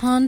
[0.00, 0.26] pond